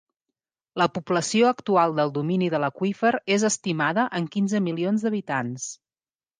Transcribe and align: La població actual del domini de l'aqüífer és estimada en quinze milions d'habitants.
La 0.81 0.87
població 0.95 1.49
actual 1.49 1.93
del 1.99 2.15
domini 2.15 2.49
de 2.55 2.63
l'aqüífer 2.65 3.13
és 3.37 3.47
estimada 3.53 4.09
en 4.21 4.29
quinze 4.39 4.65
milions 4.73 5.07
d'habitants. 5.07 5.71